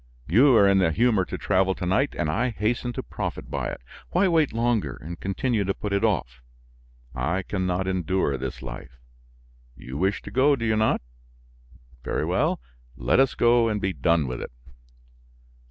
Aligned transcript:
You 0.27 0.55
are 0.55 0.67
in 0.67 0.79
the 0.79 0.91
humor 0.91 1.25
to 1.25 1.37
travel 1.37 1.75
to 1.75 1.85
night 1.85 2.15
and 2.17 2.27
I 2.27 2.49
hasten 2.49 2.91
to 2.93 3.03
profit 3.03 3.51
by 3.51 3.67
it. 3.69 3.81
Why 4.09 4.27
wait 4.27 4.51
longer 4.51 4.95
and 4.95 5.19
continue 5.19 5.63
to 5.63 5.75
put 5.75 5.93
it 5.93 6.03
off? 6.03 6.41
I 7.13 7.43
can 7.43 7.67
not 7.67 7.87
endure 7.87 8.35
this 8.35 8.63
life. 8.63 8.97
You 9.75 9.97
wish 9.99 10.23
to 10.23 10.31
go, 10.31 10.55
do 10.55 10.65
you 10.65 10.75
not? 10.75 11.01
Very 12.03 12.25
well, 12.25 12.59
let 12.97 13.19
us 13.19 13.35
go 13.35 13.67
and 13.69 13.79
be 13.79 13.93
done 13.93 14.25
with 14.25 14.41
it." 14.41 14.49